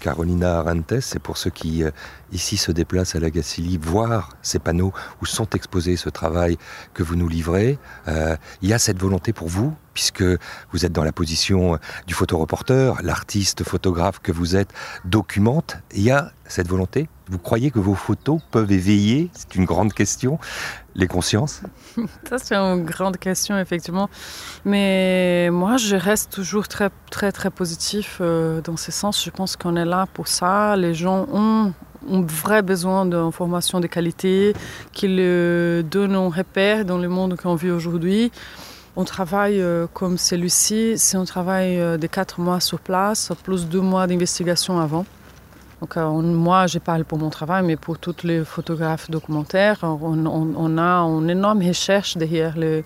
Carolina 0.00 0.60
Arantes, 0.60 1.04
c'est 1.04 1.18
pour 1.18 1.36
ceux 1.36 1.50
qui 1.50 1.82
euh, 1.82 1.90
ici 2.32 2.56
se 2.56 2.72
déplacent 2.72 3.16
à 3.16 3.20
la 3.20 3.28
Gacilly, 3.28 3.76
voir 3.76 4.30
ces 4.40 4.58
panneaux 4.58 4.94
où 5.20 5.26
sont 5.26 5.50
exposés 5.50 5.96
ce 5.96 6.08
travail 6.08 6.56
que 6.94 7.02
vous 7.02 7.16
nous 7.16 7.28
livrez. 7.28 7.78
Euh, 8.06 8.34
il 8.62 8.70
y 8.70 8.72
a 8.72 8.78
cette 8.78 8.98
volonté 8.98 9.34
pour 9.34 9.48
vous, 9.48 9.76
puisque 9.94 10.24
vous 10.72 10.86
êtes 10.86 10.92
dans 10.92 11.04
la 11.04 11.12
position 11.12 11.78
du 12.06 12.14
photoreporter, 12.14 12.94
l'artiste 13.02 13.64
photographe 13.64 14.20
que 14.20 14.32
vous 14.32 14.56
êtes 14.56 14.72
documente. 15.04 15.76
Il 15.94 16.02
y 16.02 16.10
a 16.10 16.32
cette 16.48 16.68
volonté? 16.68 17.08
Vous 17.28 17.38
croyez 17.38 17.70
que 17.70 17.78
vos 17.78 17.94
photos 17.94 18.40
peuvent 18.50 18.72
éveiller, 18.72 19.30
c'est 19.34 19.54
une 19.54 19.66
grande 19.66 19.92
question, 19.92 20.38
les 20.94 21.06
consciences? 21.06 21.60
Ça, 22.28 22.38
c'est 22.38 22.54
une 22.54 22.84
grande 22.84 23.18
question, 23.18 23.58
effectivement. 23.58 24.08
Mais 24.64 25.50
moi, 25.50 25.76
je 25.76 25.94
reste 25.94 26.32
toujours 26.32 26.68
très, 26.68 26.90
très, 27.10 27.30
très 27.30 27.50
positif 27.50 28.18
euh, 28.20 28.62
dans 28.62 28.78
ce 28.78 28.90
sens. 28.90 29.22
Je 29.22 29.30
pense 29.30 29.56
qu'on 29.56 29.76
est 29.76 29.84
là 29.84 30.06
pour 30.14 30.26
ça. 30.26 30.76
Les 30.76 30.94
gens 30.94 31.26
ont 31.30 31.74
un 32.10 32.22
vrai 32.22 32.62
besoin 32.62 33.04
d'informations 33.04 33.80
de 33.80 33.86
qualité 33.86 34.54
qui 34.92 35.08
le 35.08 35.82
donnent 35.88 36.14
un 36.14 36.30
repère 36.30 36.84
dans 36.86 36.98
le 36.98 37.08
monde 37.08 37.36
qu'on 37.36 37.54
vit 37.54 37.70
aujourd'hui. 37.70 38.32
On 39.00 39.04
travaille 39.04 39.60
euh, 39.60 39.86
comme 39.94 40.18
celui-ci, 40.18 40.94
c'est 40.96 41.16
un 41.16 41.24
travail 41.24 41.78
euh, 41.78 41.98
de 41.98 42.08
quatre 42.08 42.40
mois 42.40 42.58
sur 42.58 42.80
place, 42.80 43.30
plus 43.44 43.68
deux 43.68 43.80
mois 43.80 44.08
d'investigation 44.08 44.80
avant. 44.80 45.06
Donc, 45.80 45.96
euh, 45.96 46.10
moi, 46.20 46.66
je 46.66 46.80
parle 46.80 47.04
pour 47.04 47.16
mon 47.16 47.30
travail, 47.30 47.62
mais 47.64 47.76
pour 47.76 48.00
tous 48.00 48.24
les 48.24 48.44
photographes 48.44 49.08
documentaires, 49.08 49.78
on, 49.84 50.78
a 50.78 50.98
une 51.02 51.30
énorme 51.30 51.62
recherche 51.62 52.16
derrière 52.16 52.58
le, 52.58 52.82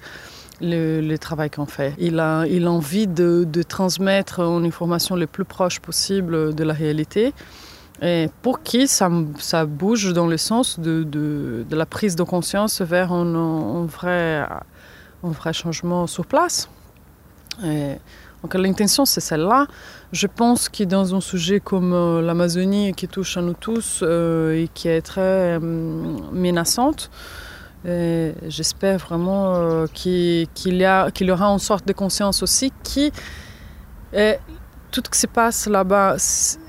le, 0.61 1.17
travail 1.17 1.49
qu'on 1.49 1.65
fait. 1.65 1.95
Il 1.97 2.21
a, 2.21 2.45
il 2.47 2.67
a 2.67 2.71
envie 2.71 3.07
de, 3.07 3.47
transmettre 3.67 4.41
une 4.41 4.67
information 4.67 5.17
le 5.17 5.27
plus 5.27 5.47
proche 5.47 5.81
possible 5.81 6.55
de 6.55 6.63
la 6.63 6.75
réalité. 6.75 7.33
Et 8.03 8.29
pour 8.43 8.63
qui 8.63 8.87
ça, 8.87 9.09
ça 9.39 9.65
bouge 9.65 10.13
dans 10.13 10.27
le 10.27 10.37
sens 10.37 10.79
de, 10.79 11.05
de, 11.05 11.65
la 11.75 11.87
prise 11.87 12.17
de 12.17 12.23
conscience 12.23 12.83
vers 12.83 13.13
un, 13.13 13.87
vrai, 13.87 14.47
un 15.23 15.31
vrai 15.31 15.53
changement 15.53 16.07
sur 16.07 16.27
place. 16.27 16.69
Et 17.65 17.97
donc 18.43 18.55
l'intention, 18.55 19.05
c'est 19.05 19.21
celle-là. 19.21 19.67
Je 20.13 20.27
pense 20.27 20.69
que 20.69 20.85
dans 20.85 21.15
un 21.15 21.21
sujet 21.21 21.61
comme 21.61 21.93
euh, 21.93 22.21
l'Amazonie 22.21 22.93
qui 22.93 23.07
touche 23.07 23.37
à 23.37 23.43
nous 23.43 23.55
tous 23.55 24.01
euh, 24.03 24.55
et 24.55 24.69
qui 24.73 24.89
est 24.89 25.03
très 25.03 25.21
euh, 25.21 25.61
menaçante, 26.33 27.11
j'espère 27.85 28.99
vraiment 28.99 29.87
qu'il 29.93 30.47
y, 30.65 31.31
aura 31.31 31.47
une 31.47 31.59
sorte 31.59 31.85
de 31.85 31.93
conscience 31.93 32.41
aussi 32.45 32.73
qui 32.85 33.11
tout 34.93 35.03
ce 35.05 35.11
qui 35.11 35.19
se 35.19 35.27
passe 35.27 35.67
là-bas 35.67 36.15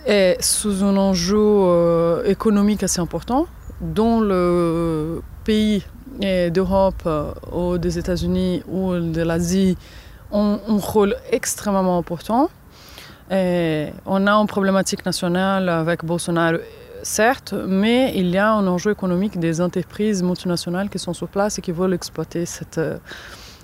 est 0.07 0.41
sous 0.41 0.83
un 0.83 0.97
enjeu 0.97 2.23
économique 2.25 2.81
assez 2.81 2.99
important, 2.99 3.45
dont 3.79 4.21
le 4.21 5.21
pays 5.43 5.83
d'Europe 6.19 7.07
ou 7.51 7.77
des 7.77 7.97
États-Unis 7.97 8.63
ou 8.67 8.93
de 8.93 9.21
l'Asie 9.21 9.77
ont 10.31 10.59
un 10.67 10.77
rôle 10.77 11.15
extrêmement 11.31 11.97
important. 11.97 12.49
On 13.31 14.27
a 14.27 14.31
une 14.31 14.47
problématique 14.47 15.05
nationale 15.05 15.69
avec 15.69 16.05
Bolsonaro, 16.05 16.57
certes, 17.01 17.53
mais 17.67 18.13
il 18.15 18.29
y 18.29 18.37
a 18.37 18.51
un 18.51 18.65
enjeu 18.67 18.91
économique 18.91 19.39
des 19.39 19.59
entreprises 19.59 20.21
multinationales 20.23 20.89
qui 20.89 20.99
sont 20.99 21.13
sur 21.13 21.27
place 21.27 21.57
et 21.57 21.61
qui 21.61 21.71
veulent 21.71 21.93
exploiter 21.93 22.45
cette, 22.45 22.79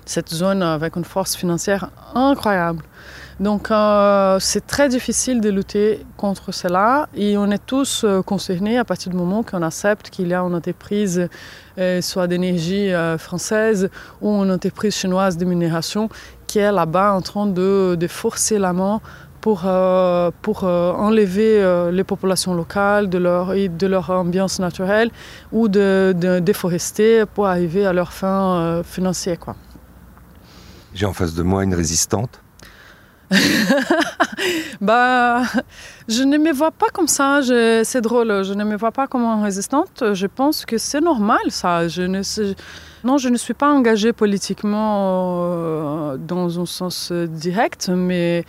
cette 0.04 0.28
zone 0.28 0.62
avec 0.62 0.96
une 0.96 1.04
force 1.04 1.36
financière 1.36 1.90
incroyable. 2.14 2.82
Donc 3.40 3.70
euh, 3.70 4.36
c'est 4.38 4.66
très 4.66 4.90
difficile 4.90 5.40
de 5.40 5.48
lutter 5.48 6.04
contre 6.18 6.52
cela 6.52 7.08
et 7.14 7.38
on 7.38 7.50
est 7.50 7.64
tous 7.64 8.04
euh, 8.04 8.20
concernés 8.20 8.76
à 8.76 8.84
partir 8.84 9.10
du 9.10 9.16
moment 9.16 9.42
qu'on 9.42 9.62
accepte 9.62 10.10
qu'il 10.10 10.28
y 10.28 10.34
a 10.34 10.40
une 10.40 10.54
entreprise 10.54 11.26
euh, 11.78 12.02
soit 12.02 12.26
d'énergie 12.26 12.90
française 13.16 13.88
ou 14.20 14.28
une 14.42 14.50
entreprise 14.50 14.94
chinoise 14.94 15.38
de 15.38 15.46
minération 15.46 16.10
qui 16.46 16.58
est 16.58 16.70
là-bas 16.70 17.14
en 17.14 17.22
train 17.22 17.46
de, 17.46 17.96
de 17.98 18.06
forcer 18.06 18.58
la 18.58 18.74
main 18.74 19.00
pour, 19.40 19.66
pour 20.42 20.64
enlever 20.64 21.90
les 21.90 22.04
populations 22.04 22.52
locales 22.52 23.08
de 23.08 23.16
leur, 23.16 23.54
de 23.54 23.86
leur 23.86 24.10
ambiance 24.10 24.58
naturelle 24.58 25.10
ou 25.50 25.68
de, 25.68 26.12
déforester 26.42 27.24
pour 27.24 27.46
arriver 27.46 27.86
à 27.86 27.94
leur 27.94 28.12
fin 28.12 28.82
financière. 28.84 29.38
J'ai 30.92 31.06
en 31.06 31.14
face 31.14 31.34
de 31.34 31.42
moi 31.42 31.64
une 31.64 31.74
résistante. 31.74 32.42
bah, 34.80 35.42
je 36.08 36.22
ne 36.22 36.38
me 36.38 36.52
vois 36.52 36.70
pas 36.70 36.88
comme 36.92 37.08
ça. 37.08 37.40
C'est 37.84 38.00
drôle. 38.00 38.44
Je 38.44 38.54
ne 38.54 38.64
me 38.64 38.76
vois 38.76 38.92
pas 38.92 39.06
comme 39.06 39.42
résistante. 39.42 40.02
Je 40.12 40.26
pense 40.26 40.64
que 40.64 40.78
c'est 40.78 41.00
normal, 41.00 41.50
ça. 41.50 41.82
Non, 43.02 43.18
je 43.18 43.28
ne 43.28 43.36
suis 43.36 43.54
pas 43.54 43.70
engagée 43.70 44.12
politiquement 44.12 46.16
dans 46.18 46.60
un 46.60 46.66
sens 46.66 47.12
direct, 47.12 47.88
mais 47.88 48.44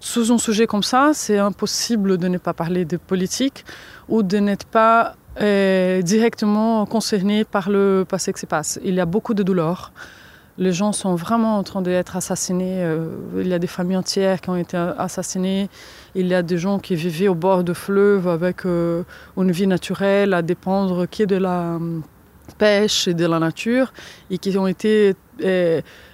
sous 0.00 0.32
un 0.32 0.38
sujet 0.38 0.66
comme 0.66 0.82
ça, 0.82 1.10
c'est 1.14 1.38
impossible 1.38 2.16
de 2.16 2.28
ne 2.28 2.38
pas 2.38 2.52
parler 2.52 2.84
de 2.84 2.96
politique 2.96 3.64
ou 4.08 4.22
de 4.22 4.38
n'être 4.38 4.66
pas 4.66 5.16
euh, 5.40 6.00
directement 6.00 6.86
concerné 6.86 7.44
par 7.44 7.68
le 7.68 8.06
passé 8.08 8.32
qui 8.32 8.40
se 8.40 8.46
passe. 8.46 8.78
Il 8.84 8.94
y 8.94 9.00
a 9.00 9.06
beaucoup 9.06 9.34
de 9.34 9.42
douleurs. 9.42 9.92
Les 10.58 10.72
gens 10.72 10.92
sont 10.92 11.14
vraiment 11.14 11.58
en 11.58 11.62
train 11.62 11.82
d'être 11.82 12.16
assassinés. 12.16 12.82
Euh, 12.82 13.08
il 13.38 13.48
y 13.48 13.52
a 13.52 13.58
des 13.58 13.66
familles 13.66 13.98
entières 13.98 14.40
qui 14.40 14.48
ont 14.48 14.56
été 14.56 14.76
assassinées. 14.76 15.68
Il 16.14 16.26
y 16.26 16.34
a 16.34 16.42
des 16.42 16.56
gens 16.56 16.78
qui 16.78 16.94
vivaient 16.94 17.28
au 17.28 17.34
bord 17.34 17.62
de 17.62 17.74
fleuves 17.74 18.26
avec 18.26 18.64
euh, 18.64 19.02
une 19.36 19.50
vie 19.50 19.66
naturelle 19.66 20.32
à 20.32 20.40
dépendre 20.40 21.06
qui 21.06 21.26
de 21.26 21.36
la 21.36 21.78
pêche 22.58 23.08
et 23.08 23.14
de 23.14 23.26
la 23.26 23.38
nature 23.38 23.92
et 24.30 24.38
qui 24.38 24.56
ont 24.56 24.66
été 24.66 25.14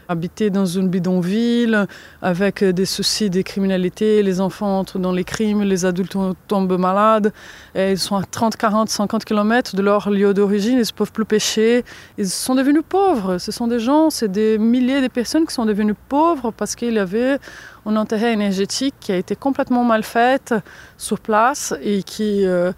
habiter 0.08 0.50
dans 0.50 0.66
une 0.66 0.88
bidonville 0.88 1.86
avec 2.20 2.62
des 2.64 2.84
soucis 2.86 3.30
de 3.30 3.42
criminalité, 3.42 4.22
les 4.22 4.40
enfants 4.40 4.80
entrent 4.80 4.98
dans 4.98 5.12
les 5.12 5.24
crimes, 5.24 5.62
les 5.62 5.84
adultes 5.84 6.16
tombent 6.48 6.78
malades, 6.78 7.32
ils 7.74 7.98
sont 7.98 8.16
à 8.16 8.22
30, 8.22 8.56
40, 8.56 8.88
50 8.88 9.24
km 9.24 9.76
de 9.76 9.82
leur 9.82 10.10
lieu 10.10 10.34
d'origine, 10.34 10.78
ils 10.78 10.86
ne 10.86 10.96
peuvent 10.96 11.12
plus 11.12 11.24
pêcher, 11.24 11.84
ils 12.18 12.28
sont 12.28 12.54
devenus 12.54 12.82
pauvres. 12.88 13.38
Ce 13.38 13.52
sont 13.52 13.66
des 13.66 13.78
gens, 13.78 14.10
c'est 14.10 14.30
des 14.30 14.58
milliers 14.58 15.00
de 15.00 15.08
personnes 15.08 15.46
qui 15.46 15.54
sont 15.54 15.66
devenues 15.66 15.94
pauvres 16.08 16.50
parce 16.50 16.74
qu'il 16.74 16.94
y 16.94 16.98
avait 16.98 17.38
un 17.86 17.96
intérêt 17.96 18.32
énergétique 18.32 18.94
qui 19.00 19.12
a 19.12 19.16
été 19.16 19.36
complètement 19.36 19.84
mal 19.84 20.02
fait 20.02 20.54
sur 20.96 21.18
place 21.20 21.74
et 21.82 22.02
qui, 22.02 22.44
euh, 22.46 22.72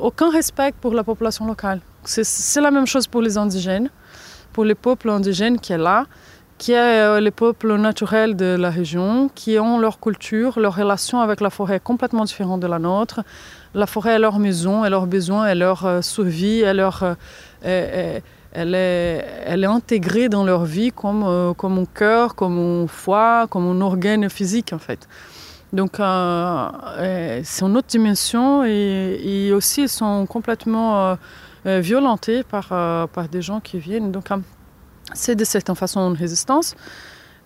aucun 0.00 0.30
respect 0.30 0.74
pour 0.80 0.94
la 0.94 1.04
population 1.04 1.46
locale. 1.46 1.80
C'est 2.04 2.60
la 2.60 2.70
même 2.70 2.86
chose 2.86 3.06
pour 3.06 3.20
les 3.20 3.36
indigènes 3.36 3.90
pour 4.52 4.64
les 4.64 4.74
peuples 4.74 5.10
indigènes 5.10 5.58
qui 5.58 5.72
est 5.72 5.78
là, 5.78 6.06
qui 6.58 6.72
est 6.72 7.20
les 7.20 7.30
peuples 7.30 7.76
naturels 7.76 8.34
de 8.34 8.56
la 8.58 8.70
région, 8.70 9.30
qui 9.34 9.58
ont 9.58 9.78
leur 9.78 10.00
culture, 10.00 10.58
leur 10.58 10.74
relation 10.74 11.20
avec 11.20 11.40
la 11.40 11.50
forêt 11.50 11.78
complètement 11.78 12.24
différente 12.24 12.60
de 12.60 12.66
la 12.66 12.80
nôtre. 12.80 13.20
La 13.74 13.86
forêt 13.86 14.14
est 14.14 14.18
leur 14.18 14.40
maison, 14.40 14.84
est 14.84 14.90
leur 14.90 15.06
besoin, 15.06 15.46
est 15.46 15.54
leur 15.54 16.02
survie, 16.02 16.60
est 16.62 16.74
leur, 16.74 17.16
elle 18.52 18.74
est, 18.74 19.24
elle 19.46 19.64
est 19.64 19.68
intégrée 19.68 20.28
dans 20.28 20.44
leur 20.44 20.64
vie 20.64 20.90
comme, 20.90 21.22
euh, 21.26 21.52
comme 21.54 21.78
un 21.78 21.84
cœur, 21.84 22.34
comme 22.34 22.58
un 22.58 22.86
foie, 22.86 23.46
comme 23.48 23.66
un 23.66 23.80
organe 23.80 24.28
physique 24.30 24.72
en 24.72 24.78
fait. 24.78 25.08
Donc 25.72 26.00
euh, 26.00 27.40
c'est 27.44 27.64
une 27.64 27.76
autre 27.76 27.88
dimension 27.88 28.64
et, 28.64 29.50
aussi 29.52 29.82
ils 29.82 29.88
sont 29.88 30.24
complètement 30.24 31.10
euh, 31.10 31.14
violentés 31.80 32.42
par, 32.42 32.68
par 32.68 33.28
des 33.30 33.42
gens 33.42 33.60
qui 33.60 33.78
viennent. 33.78 34.10
Donc 34.10 34.28
c'est 35.14 35.36
de 35.36 35.44
certaine 35.44 35.76
façon 35.76 36.00
une 36.08 36.16
résistance 36.16 36.74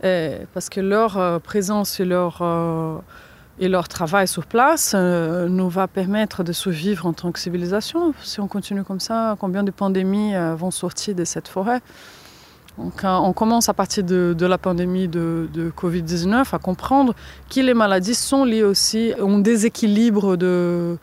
parce 0.01 0.69
que 0.69 0.81
leur 0.81 1.41
présence 1.41 2.01
et 2.01 2.05
leur 2.05 2.43
et 3.59 3.69
leur 3.69 3.89
travail 3.89 4.27
sur 4.27 4.47
place 4.47 4.93
euh, 4.95 5.49
nous 5.49 5.69
va 5.69 5.87
permettre 5.87 6.43
de 6.43 6.53
survivre 6.53 7.07
en 7.07 7.13
tant 7.13 7.33
que 7.33 7.39
civilisation. 7.39 8.15
Si 8.23 8.41
on 8.41 8.49
continue 8.49 8.83
comme 8.83 9.01
ça, 9.01 9.37
combien 9.39 9.63
de 9.63 9.71
pandémies 9.71 10.35
euh, 10.35 10.55
vont 10.55 10.71
sortir 10.71 11.15
de 11.15 11.25
cette 11.25 11.49
forêt? 11.49 11.81
Donc, 12.79 13.03
On 13.05 13.35
commence 13.35 13.69
à 13.69 13.75
partir 13.75 14.03
de, 14.03 14.47
la 14.47 14.57
pandémie 14.57 15.07
de, 15.07 15.71
Covid-19 15.77 16.55
à 16.55 16.59
comprendre 16.59 17.15
que 17.55 17.61
les 17.61 17.75
maladies 17.75 18.15
sont 18.15 18.47
liées 18.47 18.65
aussi 18.65 19.13
à 19.13 19.23
un 19.23 19.41
déséquilibre 19.41 20.37
de, 20.37 20.97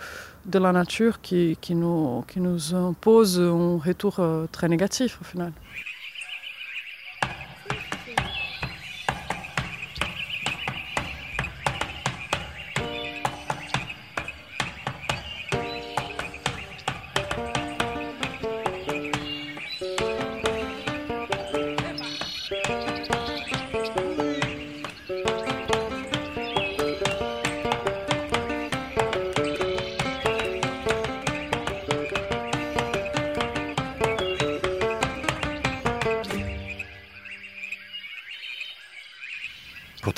de 0.45 0.59
la 0.59 0.71
nature 0.71 1.21
qui, 1.21 1.57
qui, 1.61 1.75
nous, 1.75 2.23
qui 2.27 2.39
nous 2.39 2.73
impose 2.75 3.39
un 3.39 3.77
retour 3.77 4.19
euh, 4.19 4.47
très 4.51 4.67
négatif 4.67 5.19
au 5.21 5.23
final. 5.23 5.53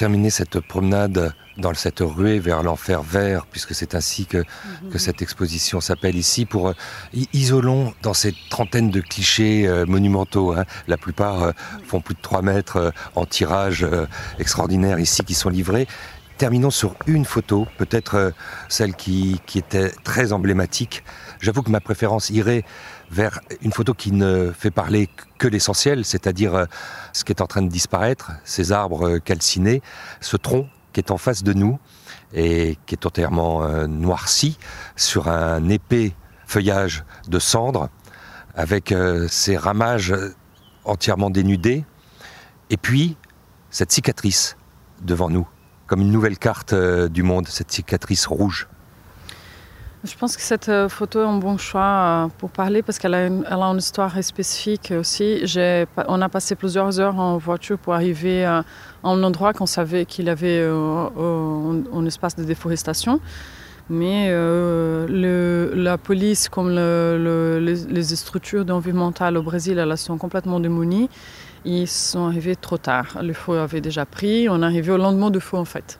Terminer 0.01 0.31
cette 0.31 0.59
promenade 0.61 1.31
dans 1.59 1.75
cette 1.75 1.99
ruée 1.99 2.39
vers 2.39 2.63
l'enfer 2.63 3.03
vert, 3.03 3.45
puisque 3.45 3.75
c'est 3.75 3.93
ainsi 3.93 4.25
que, 4.25 4.43
que 4.91 4.97
cette 4.97 5.21
exposition 5.21 5.79
s'appelle 5.79 6.15
ici, 6.15 6.47
pour 6.47 6.69
euh, 6.69 6.73
isolons 7.33 7.93
dans 8.01 8.15
cette 8.15 8.49
trentaine 8.49 8.89
de 8.89 8.99
clichés 8.99 9.67
euh, 9.67 9.85
monumentaux. 9.85 10.53
Hein. 10.53 10.65
La 10.87 10.97
plupart 10.97 11.43
euh, 11.43 11.51
font 11.85 12.01
plus 12.01 12.15
de 12.15 12.19
3 12.19 12.41
mètres 12.41 12.91
en 13.13 13.27
tirage 13.27 13.85
extraordinaire 14.39 14.97
ici 14.99 15.23
qui 15.23 15.35
sont 15.35 15.49
livrés. 15.49 15.87
Terminons 16.41 16.71
sur 16.71 16.95
une 17.05 17.23
photo, 17.23 17.67
peut-être 17.77 18.33
celle 18.67 18.95
qui, 18.95 19.39
était 19.53 19.91
très 20.03 20.33
emblématique. 20.33 21.03
J'avoue 21.39 21.61
que 21.61 21.69
ma 21.69 21.81
préférence 21.81 22.31
irait 22.31 22.63
vers 23.11 23.41
une 23.61 23.71
photo 23.71 23.93
qui 23.93 24.11
ne 24.11 24.51
fait 24.51 24.71
parler 24.71 25.07
que 25.37 25.47
l'essentiel, 25.47 26.03
c'est-à-dire 26.03 26.55
euh, 26.55 26.65
ce 27.13 27.23
qui 27.23 27.31
est 27.31 27.43
en 27.43 27.45
train 27.45 27.61
de 27.61 27.69
disparaître, 27.69 28.31
ces 28.43 28.71
arbres 28.71 29.07
euh, 29.07 29.19
calcinés, 29.19 29.83
ce 30.19 30.35
tronc 30.35 30.67
qui 30.93 30.99
est 31.01 31.11
en 31.11 31.19
face 31.19 31.43
de 31.43 31.53
nous 31.53 31.77
et 32.33 32.75
qui 32.87 32.95
est 32.95 33.05
entièrement 33.05 33.61
euh, 33.61 33.85
noirci 33.85 34.57
sur 34.95 35.27
un 35.27 35.69
épais 35.69 36.15
feuillage 36.47 37.03
de 37.27 37.37
cendres, 37.37 37.89
avec 38.55 38.95
ces 39.29 39.57
ramages 39.57 40.15
entièrement 40.85 41.29
dénudés, 41.29 41.85
et 42.71 42.77
puis 42.77 43.15
cette 43.69 43.91
cicatrice 43.91 44.57
devant 45.03 45.29
nous, 45.29 45.47
comme 45.91 46.03
une 46.03 46.11
nouvelle 46.13 46.37
carte 46.37 46.73
du 46.73 47.21
monde, 47.21 47.49
cette 47.49 47.69
cicatrice 47.69 48.25
rouge. 48.25 48.69
Je 50.05 50.15
pense 50.15 50.37
que 50.37 50.41
cette 50.41 50.69
euh, 50.69 50.87
photo 50.87 51.21
est 51.21 51.25
un 51.25 51.37
bon 51.37 51.57
choix 51.57 51.81
euh, 51.81 52.27
pour 52.37 52.49
parler 52.49 52.81
parce 52.81 52.97
qu'elle 52.97 53.13
a, 53.13 53.27
une, 53.27 53.45
a 53.45 53.55
une 53.55 53.77
histoire 53.77 54.23
spécifique 54.23 54.93
aussi. 54.97 55.43
On 56.07 56.21
a 56.21 56.29
passé 56.29 56.55
plusieurs 56.55 56.97
heures 57.01 57.19
en 57.19 57.37
voiture 57.37 57.77
pour 57.77 57.93
arriver 57.93 58.45
à 58.45 58.63
un 59.03 59.21
endroit 59.21 59.51
qu'on 59.51 59.65
savait 59.65 60.05
qu'il 60.05 60.27
y 60.27 60.29
avait 60.29 60.61
euh, 60.61 61.09
un, 61.93 62.05
espace 62.05 62.37
de 62.37 62.45
déforestation. 62.45 63.19
Mais 63.89 64.31
la 64.31 65.97
police, 65.97 66.47
comme 66.47 66.69
le, 66.69 67.59
les, 67.59 68.03
structures 68.15 68.65
environnementales 68.69 69.35
au 69.35 69.43
Brésil, 69.43 69.77
elles 69.77 69.97
sont 69.97 70.17
complètement 70.17 70.61
démunies. 70.61 71.09
Ils 71.65 71.87
sont 71.87 72.25
arrivés 72.27 72.55
trop 72.55 72.77
tard. 72.77 73.19
Le 73.21 73.33
feu 73.33 73.59
avait 73.59 73.81
déjà 73.81 74.05
pris. 74.05 74.49
On 74.49 74.61
est 74.61 74.65
arrivé 74.65 74.91
au 74.91 74.97
lendemain 74.97 75.29
du 75.29 75.39
feu 75.39 75.57
en 75.57 75.65
fait. 75.65 75.99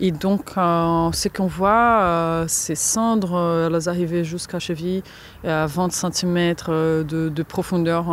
Et 0.00 0.12
donc, 0.12 0.52
euh, 0.56 1.10
ce 1.12 1.28
qu'on 1.28 1.46
voit, 1.48 2.00
euh, 2.02 2.44
ces 2.46 2.76
cendres, 2.76 3.34
euh, 3.34 3.68
elles 3.68 3.88
arrivaient 3.88 4.22
jusqu'à 4.22 4.60
cheville, 4.60 5.02
à 5.44 5.66
20 5.66 5.90
cm 5.90 6.54
de, 7.04 7.42
profondeur. 7.42 8.06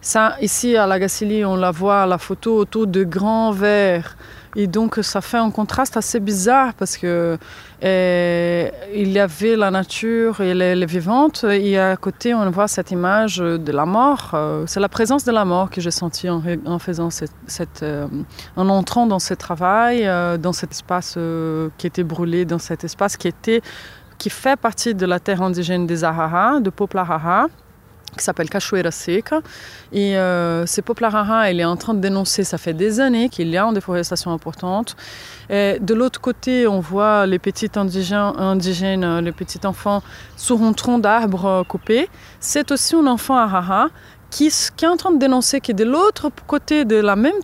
ça, 0.00 0.36
ici 0.40 0.76
à 0.76 0.86
la 0.86 1.00
Gacilly, 1.00 1.44
on 1.44 1.56
la 1.56 1.72
voit 1.72 2.02
à 2.02 2.06
la 2.06 2.18
photo 2.18 2.56
autour 2.56 2.86
de 2.86 3.02
grands 3.02 3.50
verres. 3.50 4.16
Et 4.60 4.66
donc 4.66 4.98
ça 5.02 5.20
fait 5.20 5.36
un 5.36 5.52
contraste 5.52 5.96
assez 5.96 6.18
bizarre 6.18 6.74
parce 6.74 6.96
que 6.96 7.38
eh, 7.80 8.72
il 8.92 9.12
y 9.12 9.20
avait 9.20 9.54
la 9.54 9.70
nature 9.70 10.40
et 10.40 10.48
elle 10.48 10.82
est 10.82 10.84
vivante 10.84 11.44
et 11.44 11.78
à 11.78 11.96
côté 11.96 12.34
on 12.34 12.50
voit 12.50 12.66
cette 12.66 12.90
image 12.90 13.36
de 13.36 13.72
la 13.72 13.86
mort. 13.86 14.32
Euh, 14.34 14.64
c'est 14.66 14.80
la 14.80 14.88
présence 14.88 15.24
de 15.24 15.30
la 15.30 15.44
mort 15.44 15.70
que 15.70 15.80
j'ai 15.80 15.92
sentie 15.92 16.28
en, 16.28 16.78
faisant 16.80 17.08
cette, 17.10 17.84
euh, 17.84 18.08
en 18.56 18.68
entrant 18.68 19.06
dans 19.06 19.20
ce 19.20 19.32
travail, 19.32 20.04
euh, 20.08 20.38
dans 20.38 20.52
cet 20.52 20.72
espace 20.72 21.16
qui 21.78 21.86
était 21.86 22.02
brûlé, 22.02 22.44
dans 22.44 22.58
cet 22.58 22.82
espace 22.82 23.16
qui 23.16 23.28
était 23.28 23.62
qui 24.18 24.28
fait 24.28 24.58
partie 24.58 24.96
de 24.96 25.06
la 25.06 25.20
terre 25.20 25.40
indigène 25.40 25.86
des 25.86 26.02
Ahara, 26.02 26.58
de 26.58 26.70
Poplarara 26.70 27.46
qui 28.16 28.24
s'appelle 28.24 28.48
Cachoeira 28.48 28.90
Seca. 28.90 29.40
Et 29.92 30.16
euh, 30.16 30.66
ce 30.66 30.80
Poplarara, 30.80 31.50
il 31.50 31.60
est 31.60 31.64
en 31.64 31.76
train 31.76 31.94
de 31.94 32.00
dénoncer, 32.00 32.44
ça 32.44 32.58
fait 32.58 32.72
des 32.72 33.00
années 33.00 33.28
qu'il 33.28 33.48
y 33.48 33.56
a 33.56 33.64
une 33.64 33.74
déforestation 33.74 34.32
importante. 34.32 34.96
De 35.50 35.94
l'autre 35.94 36.20
côté, 36.20 36.66
on 36.66 36.80
voit 36.80 37.24
les 37.24 37.38
petits 37.38 37.70
indigènes, 37.76 38.34
indigènes, 38.36 39.20
les 39.20 39.32
petits 39.32 39.64
enfants 39.64 40.02
sur 40.36 40.60
un 40.62 40.72
tronc 40.74 40.98
d'arbre 40.98 41.64
coupé. 41.66 42.08
C'est 42.38 42.70
aussi 42.70 42.94
un 42.96 43.06
enfant 43.06 43.36
Ahara 43.36 43.88
qui, 44.30 44.46
est 44.46 44.86
en 44.86 44.96
train 44.96 45.12
de 45.12 45.18
dénoncer 45.18 45.60
que 45.60 45.72
de 45.72 45.84
l'autre 45.84 46.30
côté 46.46 46.84
de 46.84 46.96
la 46.96 47.16
même 47.16 47.42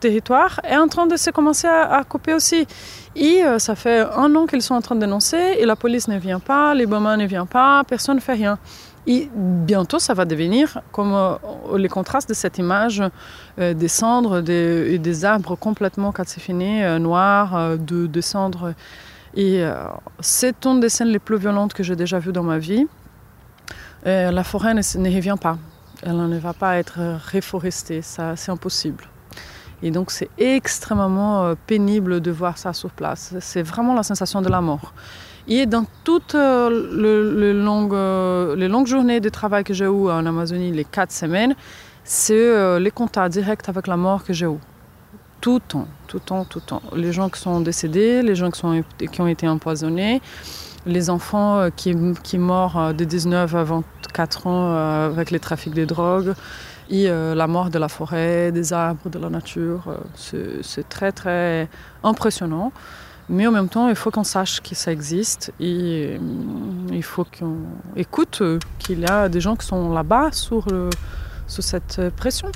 territoire 0.00 0.60
est 0.64 0.76
en 0.76 0.88
train 0.88 1.06
de 1.06 1.16
se 1.16 1.30
commencer 1.30 1.68
à, 1.68 2.02
couper 2.08 2.34
aussi. 2.34 2.66
Et 3.14 3.44
euh, 3.44 3.58
ça 3.58 3.74
fait 3.74 4.00
un 4.00 4.34
an 4.34 4.46
qu'ils 4.46 4.62
sont 4.62 4.74
en 4.74 4.80
train 4.80 4.94
de 4.94 5.00
dénoncer 5.00 5.56
et 5.58 5.66
la 5.66 5.76
police 5.76 6.08
ne 6.08 6.18
vient 6.18 6.40
pas, 6.40 6.74
les 6.74 6.86
Bama 6.86 7.16
ne 7.16 7.26
viennent 7.26 7.46
pas, 7.46 7.84
personne 7.84 8.16
ne 8.16 8.20
fait 8.20 8.32
rien. 8.32 8.58
Et 9.06 9.28
bientôt, 9.34 9.98
ça 9.98 10.14
va 10.14 10.24
devenir 10.24 10.80
comme 10.92 11.12
euh, 11.12 11.36
les 11.76 11.88
contrastes 11.88 12.28
de 12.28 12.34
cette 12.34 12.58
image 12.58 13.02
euh, 13.58 13.74
des 13.74 13.88
cendres 13.88 14.40
des, 14.40 14.94
et 14.94 14.98
des 14.98 15.24
arbres 15.24 15.56
complètement 15.56 16.12
calcifinés, 16.12 16.84
euh, 16.84 16.98
noirs, 17.00 17.76
de, 17.78 18.20
cendres. 18.20 18.74
Et 19.34 19.64
c'est 20.20 20.66
une 20.66 20.80
des 20.80 20.90
scènes 20.90 21.08
les 21.08 21.18
plus 21.18 21.38
violentes 21.38 21.72
que 21.72 21.82
j'ai 21.82 21.96
déjà 21.96 22.18
vues 22.18 22.32
dans 22.32 22.42
ma 22.42 22.58
vie. 22.58 22.86
la 24.04 24.44
forêt 24.44 24.74
ne, 24.74 25.14
revient 25.14 25.36
pas. 25.40 25.56
Elle 26.02 26.28
ne 26.28 26.38
va 26.38 26.52
pas 26.52 26.76
être 26.76 27.00
reforestée. 27.32 28.02
Ça, 28.02 28.36
c'est 28.36 28.52
impossible. 28.52 29.04
Et 29.82 29.90
donc, 29.90 30.10
c'est 30.10 30.28
extrêmement 30.36 31.54
pénible 31.66 32.20
de 32.20 32.30
voir 32.30 32.58
ça 32.58 32.74
sur 32.74 32.90
place. 32.90 33.34
C'est 33.40 33.62
vraiment 33.62 33.94
la 33.94 34.02
sensation 34.02 34.42
de 34.42 34.50
la 34.50 34.60
mort. 34.60 34.92
Et 35.48 35.66
dans 35.66 35.84
toutes 36.04 36.34
euh, 36.34 37.52
longues, 37.52 37.94
euh, 37.94 38.54
les 38.54 38.68
longues 38.68 38.86
journées 38.86 39.20
de 39.20 39.28
travail 39.28 39.64
que 39.64 39.74
j'ai 39.74 39.86
eues 39.86 40.10
en 40.10 40.24
Amazonie, 40.24 40.70
les 40.70 40.84
quatre 40.84 41.12
semaines, 41.12 41.54
c'est 42.04 42.34
euh, 42.34 42.78
les 42.78 42.90
contacts 42.90 43.32
directs 43.32 43.68
avec 43.68 43.86
la 43.86 43.96
mort 43.96 44.24
que 44.24 44.32
j'ai 44.32 44.46
eu. 44.46 44.58
Tout 45.40 45.54
le 45.54 45.60
temps, 45.60 45.88
tout 46.06 46.18
le 46.18 46.22
temps, 46.22 46.44
tout 46.44 46.60
le 46.60 46.66
temps. 46.66 46.82
Les 46.94 47.12
gens 47.12 47.28
qui 47.28 47.40
sont 47.40 47.60
décédés, 47.60 48.22
les 48.22 48.36
gens 48.36 48.50
qui, 48.52 48.64
ont 49.20 49.26
été 49.26 49.48
empoisonnés, 49.48 50.22
les 50.86 51.10
enfants 51.10 51.68
qui, 51.74 51.96
qui 52.22 52.38
morts 52.38 52.94
de 52.94 53.04
19 53.04 53.52
à 53.52 53.64
24 53.64 54.46
ans 54.46 54.72
avec 55.10 55.32
les 55.32 55.40
trafics 55.40 55.74
de 55.74 55.84
drogue, 55.84 56.34
et 56.90 57.08
la 57.08 57.46
mort 57.48 57.70
de 57.70 57.78
la 57.80 57.88
forêt, 57.88 58.52
des 58.52 58.72
arbres, 58.72 59.10
de 59.10 59.18
la 59.18 59.30
nature. 59.30 59.82
c'est 60.14 60.88
très, 60.88 61.10
très 61.10 61.68
impressionnant. 62.04 62.70
Mais 63.28 63.46
en 63.46 63.52
même 63.52 63.68
temps, 63.68 63.88
il 63.88 63.94
faut 63.94 64.10
qu'on 64.10 64.24
sache 64.24 64.60
que 64.60 64.74
ça 64.74 64.92
existe 64.92 65.52
et 65.60 66.16
euh, 66.16 66.18
il 66.90 67.02
faut 67.02 67.24
qu'on 67.24 67.58
écoute 67.96 68.40
euh, 68.42 68.58
qu'il 68.78 69.00
y 69.00 69.06
a 69.06 69.28
des 69.28 69.40
gens 69.40 69.56
qui 69.56 69.66
sont 69.66 69.92
là-bas 69.92 70.32
sous, 70.32 70.62
sous 71.46 71.62
cette 71.62 72.10
pression. 72.16 72.50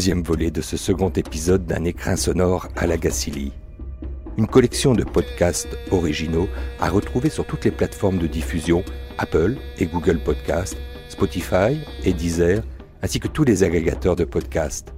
Deuxième 0.00 0.22
volet 0.22 0.50
de 0.50 0.62
ce 0.62 0.78
second 0.78 1.10
épisode 1.10 1.66
d'un 1.66 1.84
écrin 1.84 2.16
sonore 2.16 2.68
à 2.74 2.86
la 2.86 2.96
Gacilly. 2.96 3.52
Une 4.38 4.46
collection 4.46 4.94
de 4.94 5.04
podcasts 5.04 5.76
originaux 5.90 6.48
à 6.80 6.88
retrouver 6.88 7.28
sur 7.28 7.46
toutes 7.46 7.66
les 7.66 7.70
plateformes 7.70 8.16
de 8.16 8.26
diffusion 8.26 8.82
Apple 9.18 9.58
et 9.76 9.84
Google 9.84 10.18
Podcasts, 10.18 10.78
Spotify 11.10 11.76
et 12.02 12.14
Deezer, 12.14 12.62
ainsi 13.02 13.20
que 13.20 13.28
tous 13.28 13.44
les 13.44 13.62
agrégateurs 13.62 14.16
de 14.16 14.24
podcasts. 14.24 14.94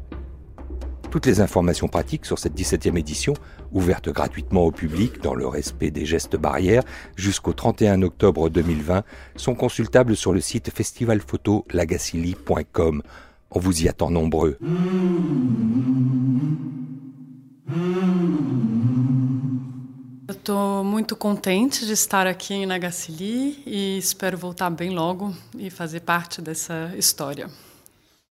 Toutes 1.11 1.27
les 1.27 1.41
informations 1.41 1.88
pratiques 1.88 2.25
sur 2.25 2.38
cette 2.38 2.55
17e 2.55 2.97
édition, 2.97 3.35
ouverte 3.73 4.09
gratuitement 4.09 4.67
au 4.67 4.71
public 4.71 5.21
dans 5.21 5.35
le 5.35 5.49
respect 5.49 5.91
des 5.91 6.07
gestes 6.07 6.37
barrières 6.37 6.85
jusqu'au 7.17 7.55
31 7.55 8.03
octobre 8.03 8.51
2020, 8.51 9.03
sont 9.35 9.57
consultables 9.57 10.15
sur 10.15 10.33
le 10.33 10.41
site 10.41 10.71
festivalphotolagacilly.com 10.73 13.03
on 13.55 13.61
vous 13.61 13.83
y 13.83 13.88
attend 13.88 14.11
nombreux. 14.11 14.59
Estou 20.29 20.83
muito 20.83 21.15
contente 21.15 21.87
de 21.87 21.93
estar 21.93 22.27
aqui 22.27 22.55
em 22.55 22.67
Nagacili 22.67 23.62
e 23.67 23.99
espero 23.99 24.37
voltar 24.37 24.71
bem 24.71 24.91
logo 24.91 25.33
e 25.57 25.71
fazer 25.71 26.01
parte 26.01 26.41
dessa 26.41 26.93
história. 26.97 27.49